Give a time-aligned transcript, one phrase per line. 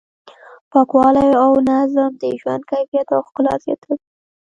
[0.71, 3.97] پاکوالی او نظم د ژوند کیفیت او ښکلا زیاتوي.